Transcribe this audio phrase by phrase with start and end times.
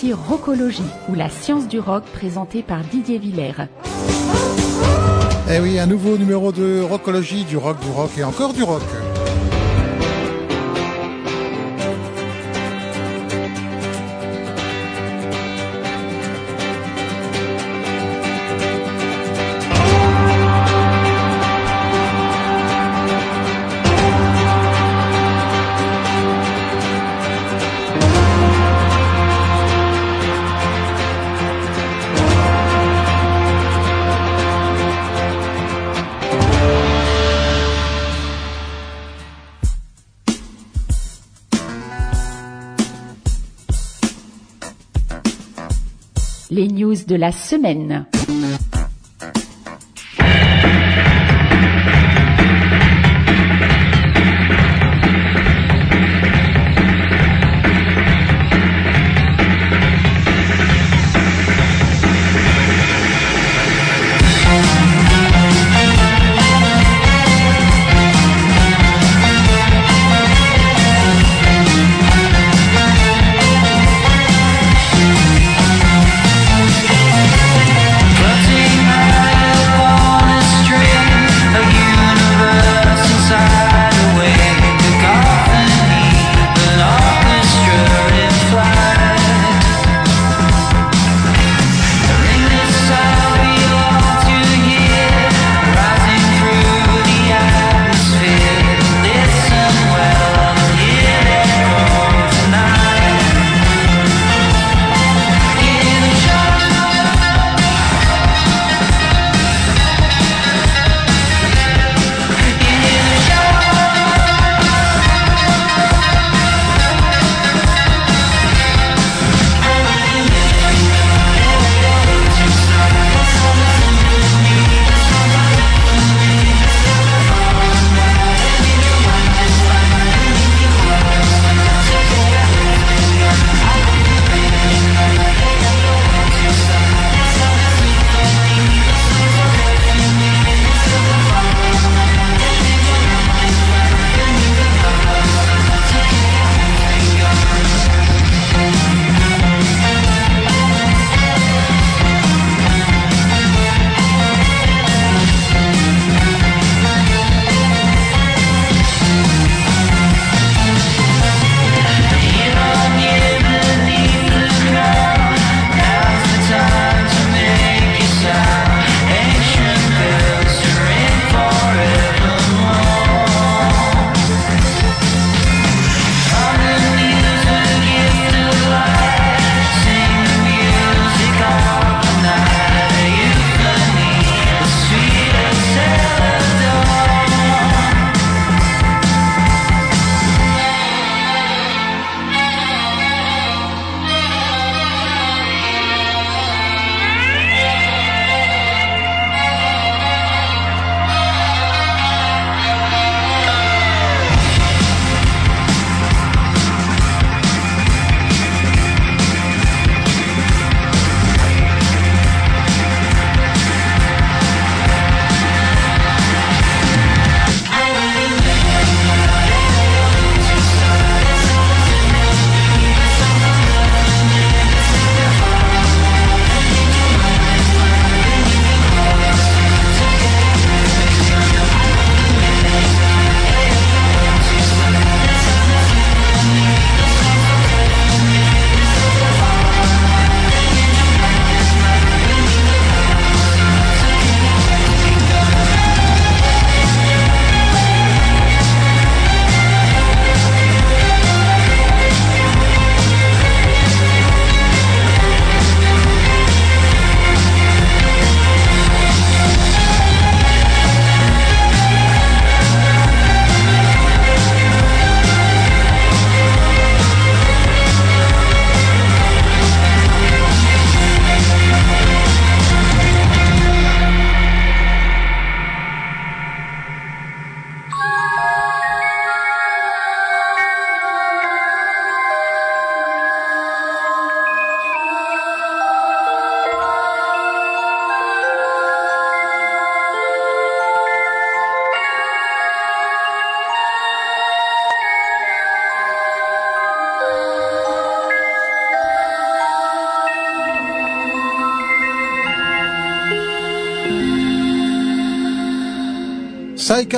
[0.00, 3.68] Voici Rockologie, ou la science du rock présentée par Didier Villers.
[5.52, 8.82] Eh oui, un nouveau numéro de Rockologie, du rock, du rock et encore du rock.
[46.90, 48.06] De la semaine.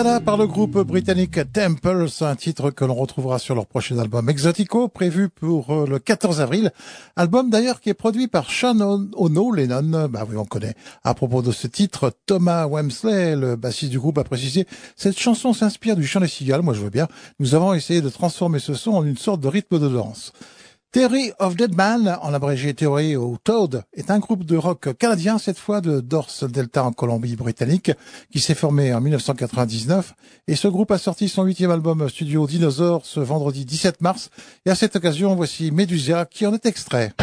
[0.02, 4.28] Saikada par le groupe britannique Temples, un titre que l'on retrouvera sur leur prochain album
[4.28, 6.72] Exotico, prévu pour euh, le 14 avril.
[7.14, 8.80] Album d'ailleurs qui est produit par Sean
[9.14, 10.74] Ono Lennon, bah oui on connaît.
[11.04, 14.66] À propos de ce titre, Thomas Wemsley, le bassiste du groupe, a précisé
[14.96, 17.06] cette chanson s'inspire du chant des cigales, moi je veux bien.
[17.38, 20.32] Nous avons essayé de transformer ce son en une sorte de rythme de danse.
[20.92, 25.38] Theory of Dead Man, en abrégé Theory ou Toad, est un groupe de rock canadien,
[25.38, 27.92] cette fois de Dors Delta en Colombie-Britannique,
[28.30, 30.12] qui s'est formé en 1999.
[30.48, 34.28] Et ce groupe a sorti son huitième album studio Dinosaur ce vendredi 17 mars.
[34.66, 37.14] Et à cette occasion, voici Medusa qui en est extrait.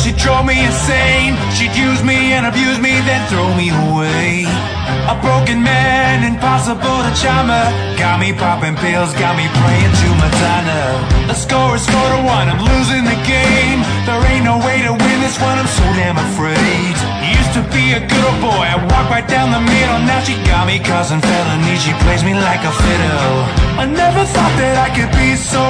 [0.00, 1.36] She drove me insane.
[1.52, 4.48] She'd use me and abuse me, then throw me away.
[5.06, 7.68] A broken man, impossible to charm her.
[8.00, 10.82] Got me popping pills, got me praying to Madonna.
[11.28, 13.80] The score is four to one, I'm losing the game.
[14.08, 16.94] There ain't no way to win this one, I'm so damn afraid.
[17.36, 20.00] Used to be a good old boy, I walk right down the middle.
[20.08, 23.36] Now she got me causing felony, she plays me like a fiddle.
[23.78, 25.62] I never thought that I could be so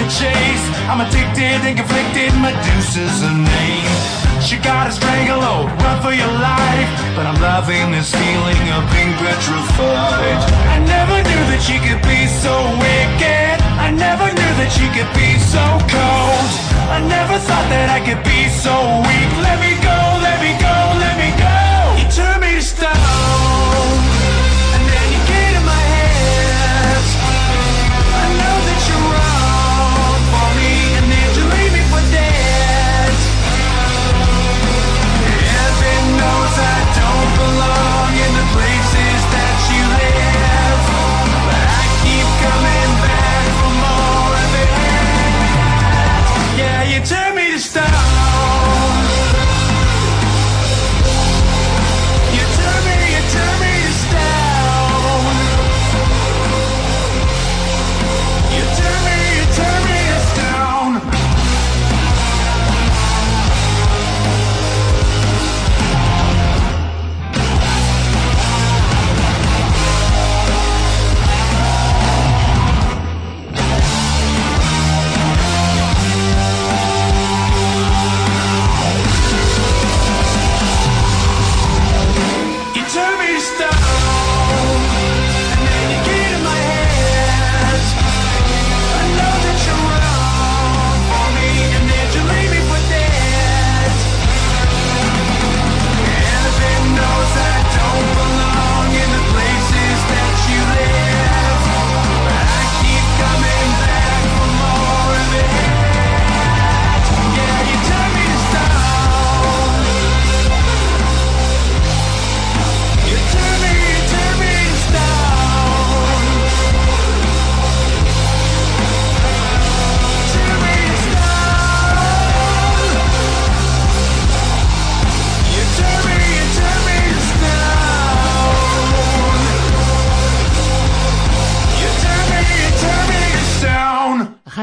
[0.00, 0.64] the chase.
[0.88, 2.32] I'm addicted and conflicted.
[2.40, 3.92] Medusa's her name.
[4.40, 6.90] She got a stranglehold, run for your life.
[7.14, 10.40] But I'm loving this feeling of being petrified.
[10.72, 13.56] I never knew that she could be so wicked.
[13.76, 16.48] I never knew that she could be so cold.
[16.96, 18.74] I never thought that I could be so
[19.04, 19.30] weak.
[19.44, 21.39] Let me go, let me go, let me go.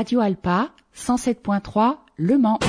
[0.08, 2.60] Radio Alpa, 107.3, Le Mans.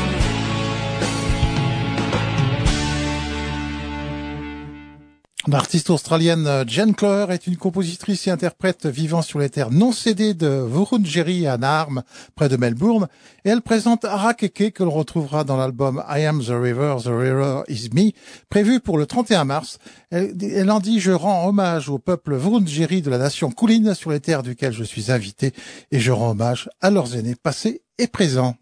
[5.50, 9.92] L'artiste australienne euh, Jen Cloher est une compositrice et interprète vivant sur les terres non
[9.92, 12.02] cédées de Wurundjeri à Naarm,
[12.34, 13.08] près de Melbourne,
[13.46, 17.62] et elle présente Arakeke que l'on retrouvera dans l'album I Am the River, The River
[17.68, 18.10] Is Me,
[18.50, 19.78] prévu pour le 31 mars.
[20.10, 24.10] Elle, elle en dit «Je rends hommage au peuple Wurundjeri de la nation Kulin sur
[24.10, 25.54] les terres duquel je suis invité,
[25.90, 28.56] et je rends hommage à leurs aînés passés et présents.»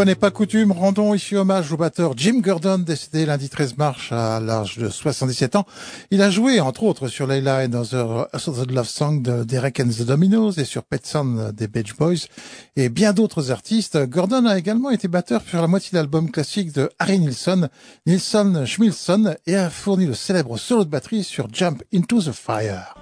[0.00, 4.12] fois n'est pas coutume, rendons ici hommage au batteur Jim Gordon décédé lundi 13 mars
[4.12, 5.66] à l'âge de 77 ans.
[6.10, 9.90] Il a joué, entre autres, sur Layla and Other, Southern Love Song de Derek and
[9.90, 12.28] the Dominoes et sur Petson des Beach Boys
[12.76, 13.98] et bien d'autres artistes.
[14.08, 17.68] Gordon a également été batteur sur la moitié d'albums classiques de Harry Nilsson,
[18.06, 22.99] Nilsson Schmilsson, et a fourni le célèbre solo de batterie sur Jump into the Fire.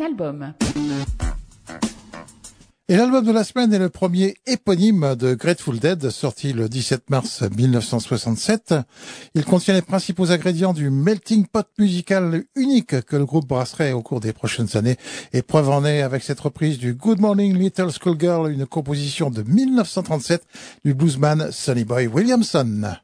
[0.00, 0.54] album.
[2.88, 7.10] Et l'album de la semaine est le premier éponyme de Grateful Dead, sorti le 17
[7.10, 8.76] mars 1967.
[9.34, 14.02] Il contient les principaux ingrédients du melting pot musical unique que le groupe brasserait au
[14.02, 14.98] cours des prochaines années.
[15.32, 19.42] Et preuve en est avec cette reprise du Good Morning Little Schoolgirl, une composition de
[19.42, 20.44] 1937
[20.84, 22.94] du bluesman Sonny Boy Williamson.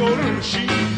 [0.00, 0.89] golden.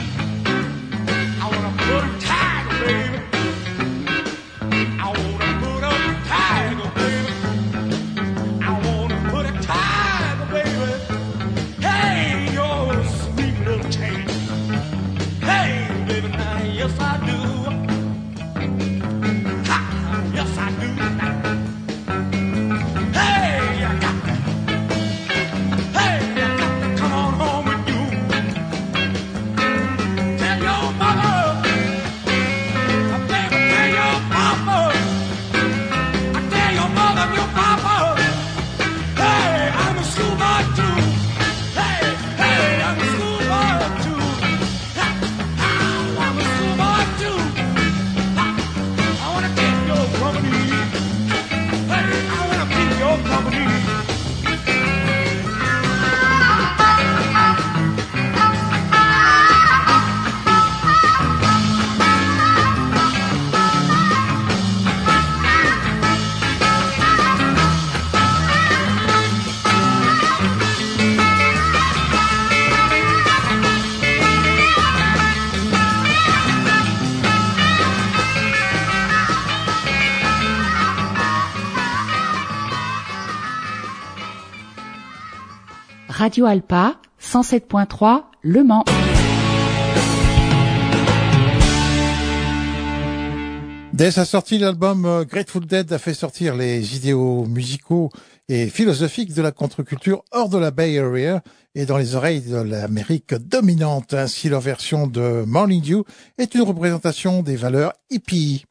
[86.32, 88.84] Radio Alpa, 107.3, Le Mans.
[93.92, 98.08] Dès sa sortie, l'album euh, Grateful Dead a fait sortir les idéaux musicaux
[98.48, 101.42] et philosophiques de la contre-culture hors de la Bay Area
[101.74, 104.14] et dans les oreilles de l'Amérique dominante.
[104.14, 106.04] Ainsi, leur version de Morning Dew
[106.38, 108.64] est une représentation des valeurs hippies.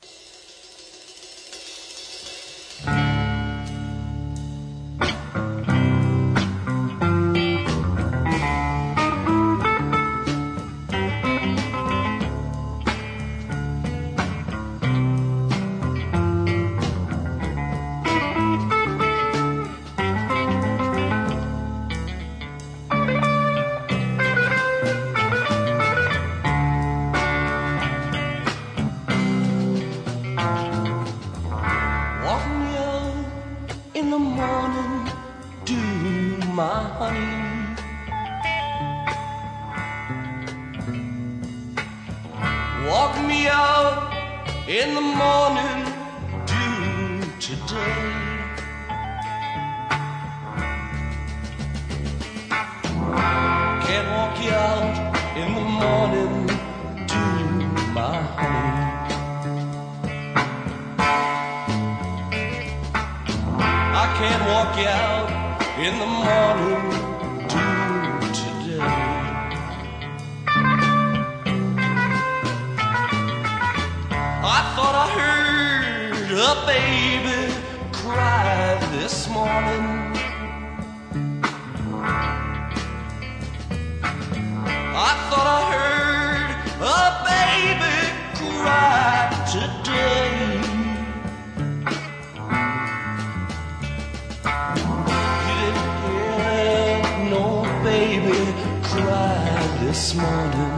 [87.32, 87.98] baby
[88.38, 90.62] cry today.
[94.78, 94.88] You
[95.48, 97.46] didn't hear it, no
[97.84, 98.42] baby
[98.84, 99.44] cry
[99.82, 100.71] this morning.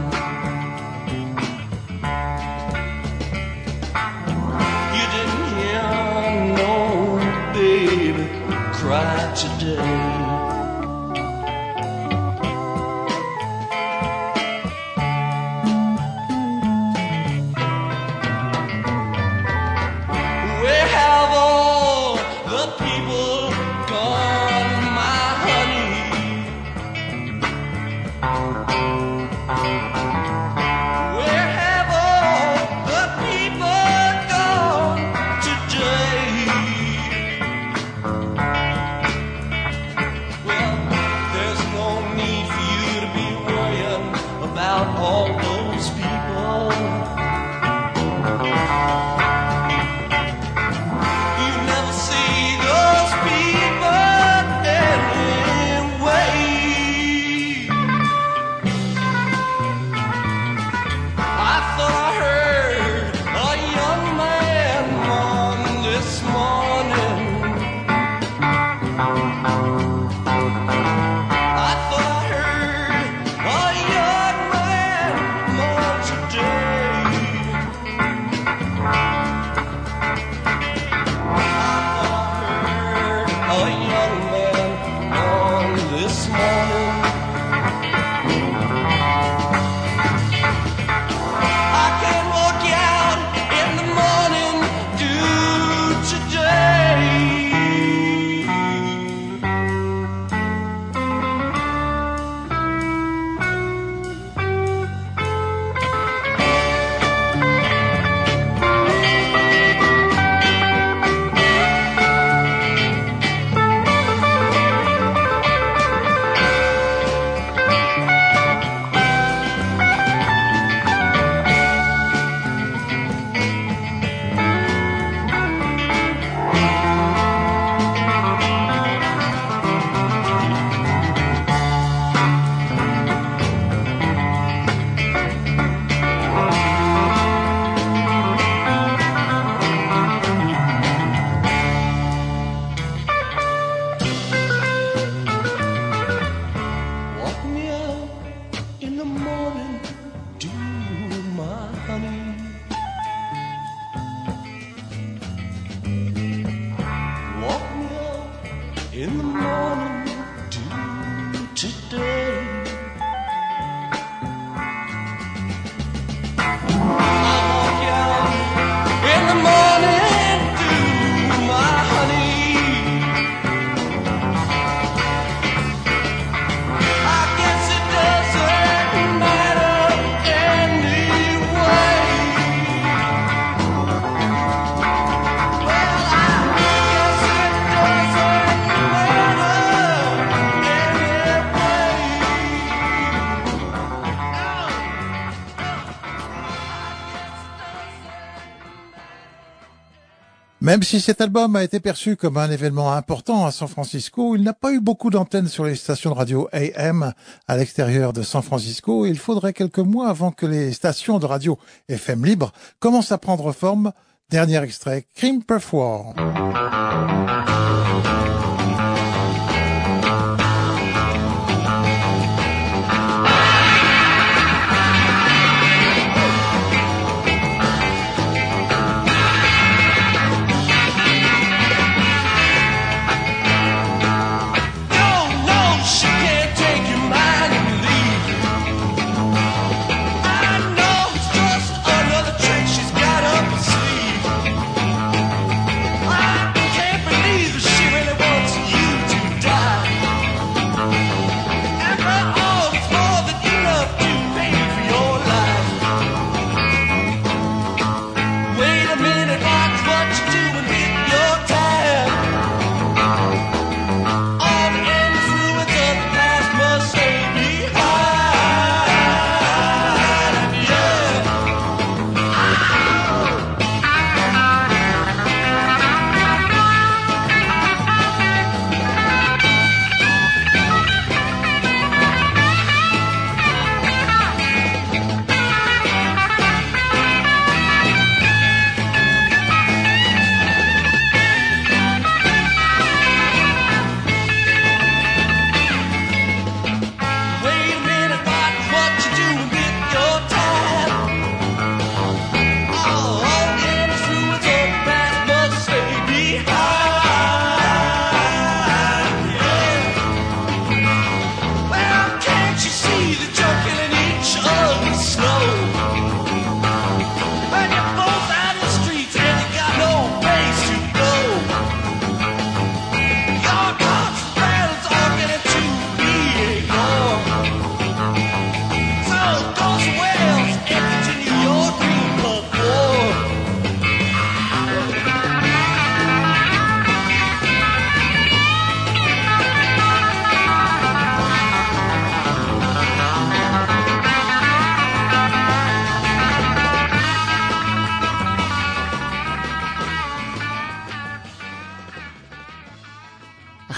[200.64, 204.42] Même si cet album a été perçu comme un événement important à San Francisco, il
[204.42, 207.12] n'a pas eu beaucoup d'antennes sur les stations de radio AM
[207.46, 209.04] à l'extérieur de San Francisco.
[209.04, 211.58] Il faudrait quelques mois avant que les stations de radio
[211.90, 213.92] FM libre commencent à prendre forme.
[214.30, 216.14] Dernier extrait, Cream Puff War.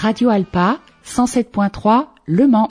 [0.07, 2.69] Radio Alpa, 107.3, Le Mans.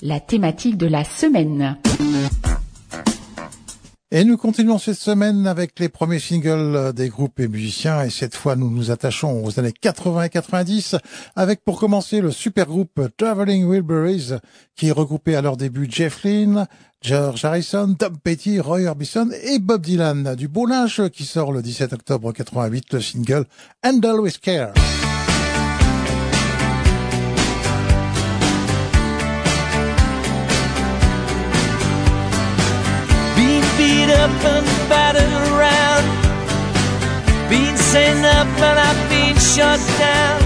[0.00, 1.76] La thématique de la semaine.
[4.14, 8.04] Et nous continuons cette semaine avec les premiers singles des groupes et musiciens.
[8.04, 10.96] Et cette fois, nous nous attachons aux années 80 et 90
[11.34, 14.34] avec pour commencer le super groupe Traveling Wilburys
[14.76, 16.66] qui regroupait à leur début Jeff Lynne,
[17.00, 20.34] George Harrison, Tom Petty, Roy Orbison et Bob Dylan.
[20.34, 23.46] Du beau linge qui sort le 17 octobre 88, le single
[23.82, 24.74] Handle with Care.
[34.22, 36.04] Up and battered around.
[37.50, 40.38] Being sent up and I've been shut down.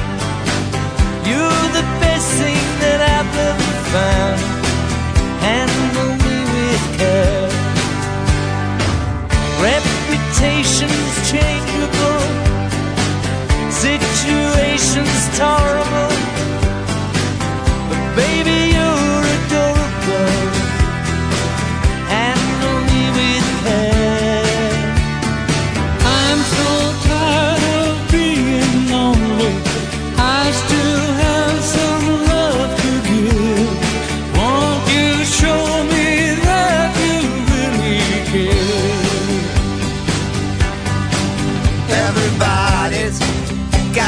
[1.28, 4.40] You're the best thing that I've ever found.
[5.44, 7.48] Handle me with care.
[9.68, 12.22] Reputation's changeable.
[13.70, 16.15] Situation's tolerable.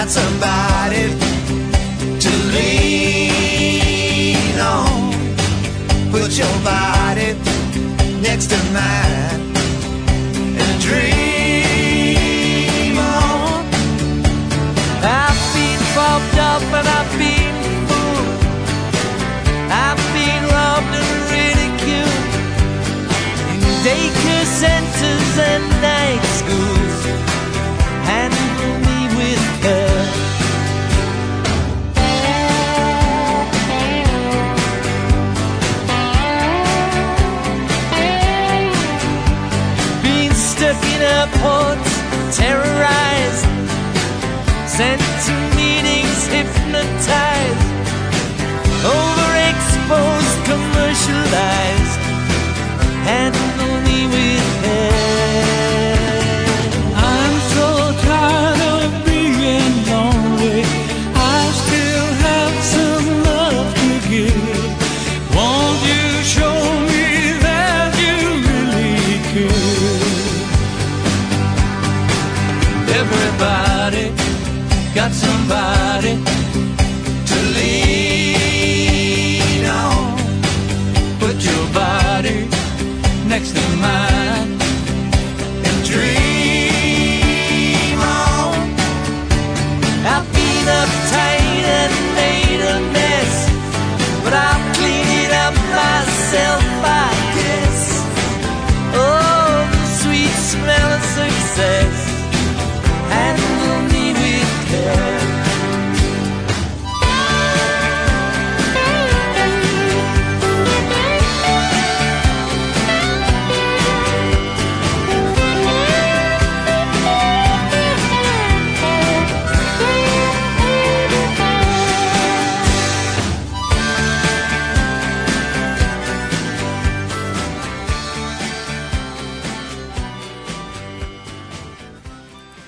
[0.09, 1.05] Somebody
[2.19, 3.29] to lean
[4.59, 5.13] on.
[6.11, 7.37] Put your body
[8.23, 9.08] next to mine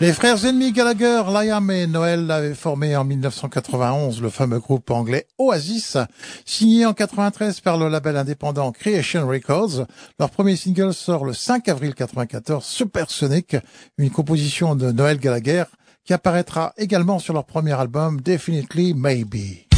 [0.01, 5.27] Les frères ennemis Gallagher, Liam et Noël avaient formé en 1991 le fameux groupe anglais
[5.37, 5.99] Oasis,
[6.47, 9.87] signé en 93 par le label indépendant Creation Records.
[10.19, 13.59] Leur premier single sort le 5 avril 94, Supersonic,
[13.99, 15.65] une composition de Noël Gallagher
[16.07, 19.70] qui apparaîtra également sur leur premier album Definitely Maybe.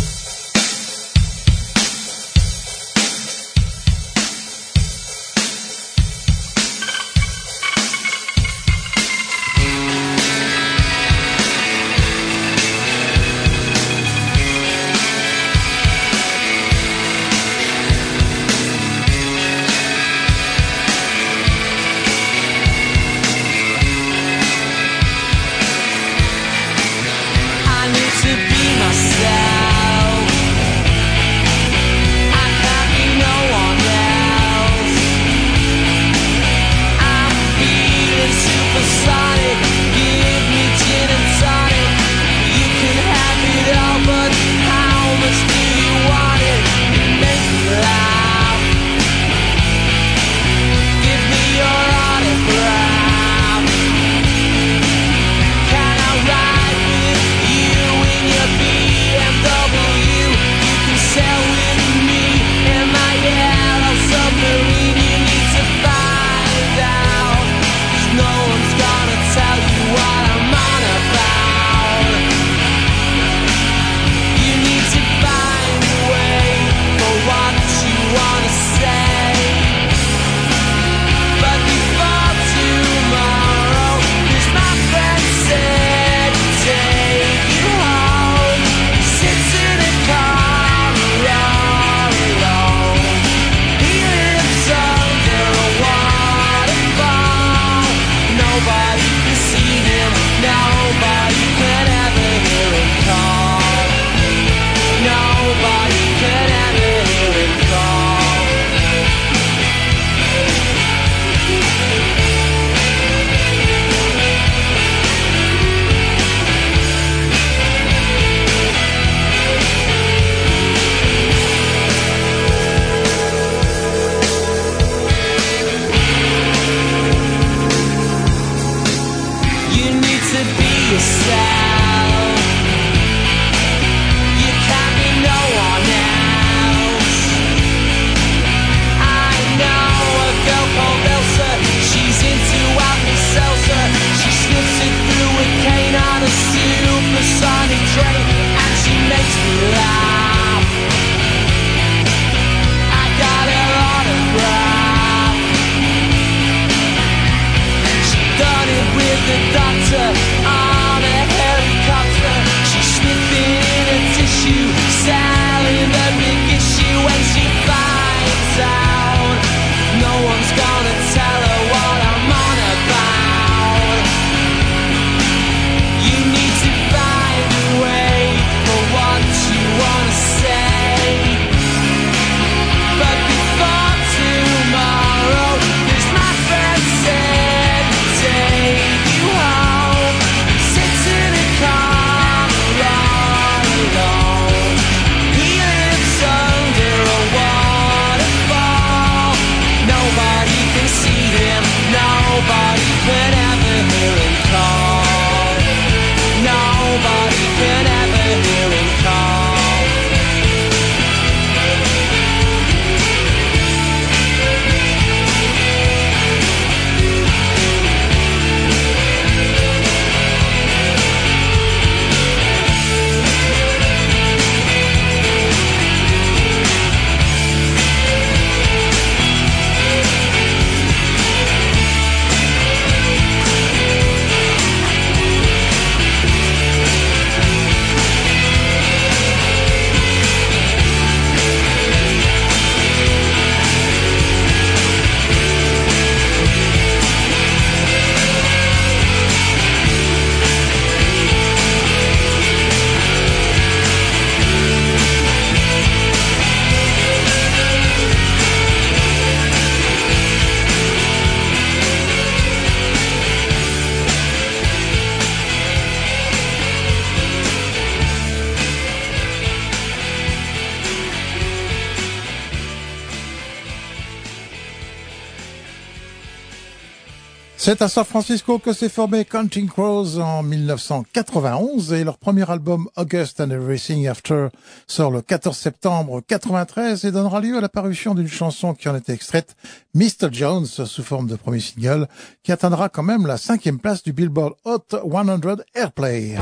[277.64, 282.88] C'est à San Francisco que s'est formé Counting Crows en 1991 et leur premier album
[282.96, 284.48] August and Everything After
[284.88, 288.96] sort le 14 septembre 93 et donnera lieu à la parution d'une chanson qui en
[288.96, 289.54] était extraite,
[289.94, 290.32] Mr.
[290.32, 292.08] Jones, sous forme de premier single,
[292.42, 296.34] qui atteindra quand même la cinquième place du Billboard Hot 100 Airplay.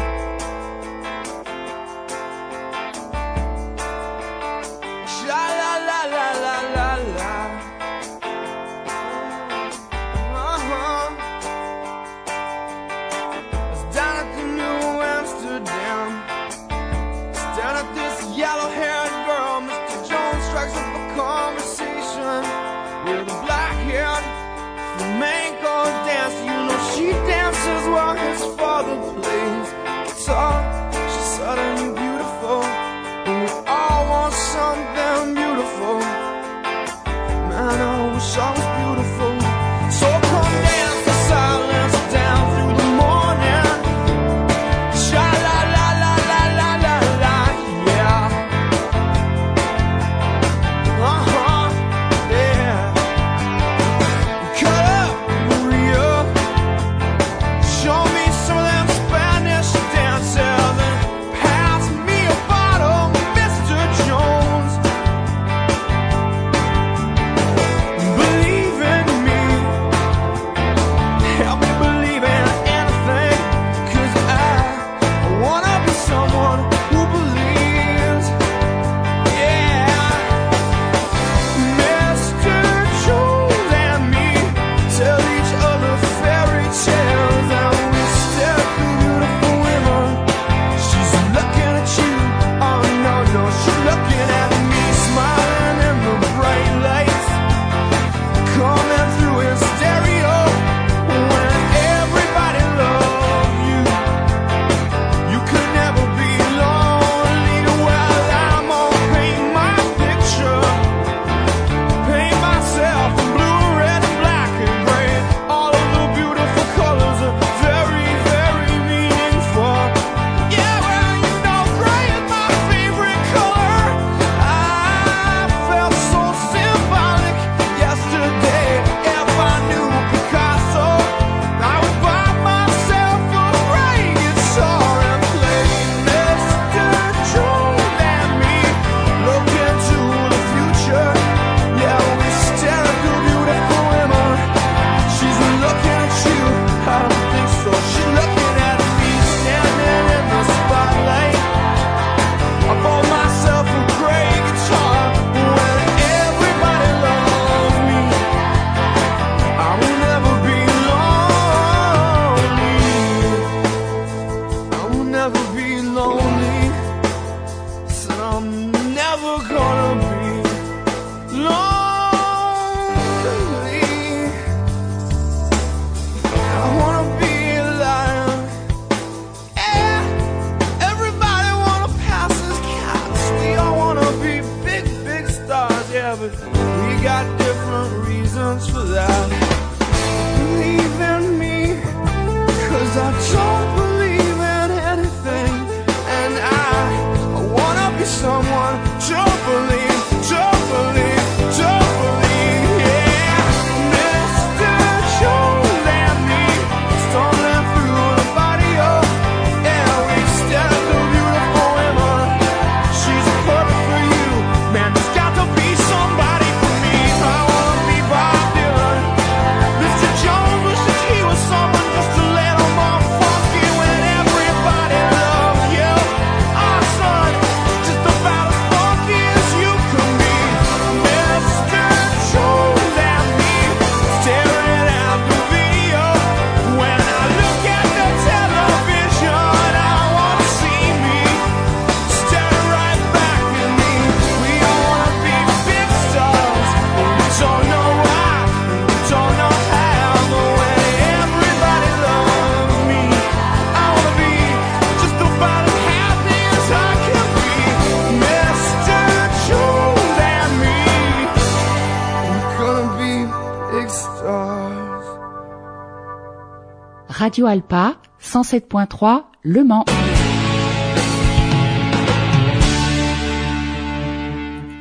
[267.30, 269.84] Radio Alpa 107.3 Le Mans.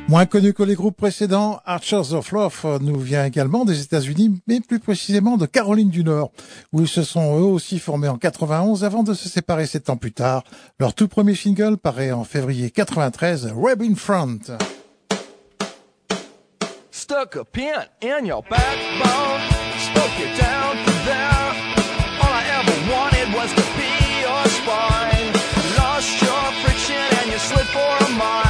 [0.08, 4.58] Moins connu que les groupes précédents, Archers of Love nous vient également des États-Unis, mais
[4.58, 6.32] plus précisément de Caroline du Nord,
[6.72, 9.96] où ils se sont eux aussi formés en 91 avant de se séparer sept ans
[9.96, 10.42] plus tard.
[10.80, 14.40] Leur tout premier single paraît en février 93, Web in Front.
[16.90, 19.40] Stuck a pin in your backbone,
[20.18, 20.89] it down.
[24.70, 25.32] spine.
[25.80, 28.49] Lost your friction and you slid for a mile.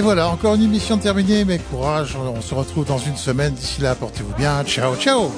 [0.00, 3.52] Et voilà, encore une émission terminée, mais courage, on se retrouve dans une semaine.
[3.52, 4.64] D'ici là, portez-vous bien.
[4.64, 5.30] Ciao, ciao.